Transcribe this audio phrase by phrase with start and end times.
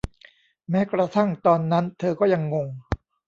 [0.69, 2.67] แม้กระทั่งตอนนั้นเธอก็ยัง งง